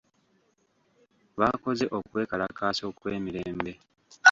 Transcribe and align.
Baakoze 1.39 1.85
okwekalakaasa 1.97 2.83
okw'emirembe. 2.91 3.73